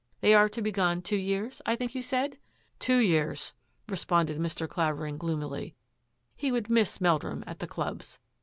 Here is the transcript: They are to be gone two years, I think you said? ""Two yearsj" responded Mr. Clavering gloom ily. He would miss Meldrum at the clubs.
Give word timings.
They 0.21 0.33
are 0.33 0.49
to 0.49 0.63
be 0.63 0.71
gone 0.71 1.03
two 1.03 1.15
years, 1.15 1.61
I 1.63 1.75
think 1.75 1.93
you 1.93 2.01
said? 2.01 2.39
""Two 2.79 2.97
yearsj" 2.99 3.53
responded 3.87 4.39
Mr. 4.39 4.67
Clavering 4.67 5.19
gloom 5.19 5.43
ily. 5.43 5.75
He 6.35 6.51
would 6.51 6.71
miss 6.71 6.99
Meldrum 6.99 7.43
at 7.45 7.59
the 7.59 7.67
clubs. 7.67 8.17